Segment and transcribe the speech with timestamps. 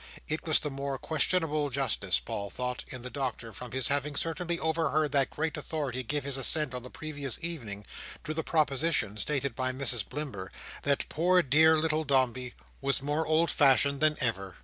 [0.27, 4.57] It was the more questionable justice, Paul thought, in the Doctor, from his having certainly
[4.57, 7.85] overheard that great authority give his assent on the previous evening,
[8.23, 10.49] to the proposition (stated by Mrs Blimber)
[10.81, 14.55] that poor dear little Dombey was more old fashioned than ever.